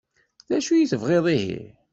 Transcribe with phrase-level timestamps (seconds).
[0.49, 1.59] D acu i tebɣiḍ ihi?